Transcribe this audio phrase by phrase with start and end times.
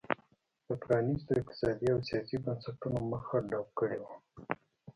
[0.67, 4.13] د پرانیستو اقتصادي او سیاسي بنسټونو مخه ډپ کړې وه.